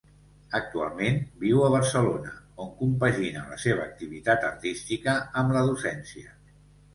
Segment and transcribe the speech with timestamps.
[0.59, 2.31] Actualment viu a Barcelona,
[2.65, 6.35] on compagina la seva activitat artística amb la docència.